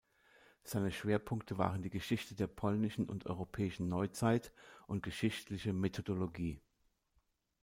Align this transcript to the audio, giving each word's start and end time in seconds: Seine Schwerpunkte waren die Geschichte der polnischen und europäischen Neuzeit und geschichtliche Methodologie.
Seine 0.63 0.91
Schwerpunkte 0.91 1.59
waren 1.59 1.83
die 1.83 1.91
Geschichte 1.91 2.33
der 2.33 2.47
polnischen 2.47 3.07
und 3.07 3.27
europäischen 3.27 3.87
Neuzeit 3.87 4.51
und 4.87 5.03
geschichtliche 5.03 5.73
Methodologie. 5.73 6.59